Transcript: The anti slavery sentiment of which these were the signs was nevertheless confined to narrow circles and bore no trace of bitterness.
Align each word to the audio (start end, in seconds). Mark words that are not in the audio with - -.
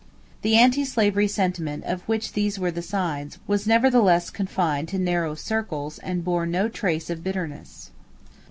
The 0.41 0.55
anti 0.57 0.83
slavery 0.83 1.27
sentiment 1.27 1.83
of 1.83 2.01
which 2.09 2.33
these 2.33 2.57
were 2.57 2.71
the 2.71 2.81
signs 2.81 3.37
was 3.45 3.67
nevertheless 3.67 4.31
confined 4.31 4.87
to 4.87 4.97
narrow 4.97 5.35
circles 5.35 5.99
and 5.99 6.23
bore 6.25 6.47
no 6.47 6.67
trace 6.69 7.11
of 7.11 7.23
bitterness. 7.23 7.91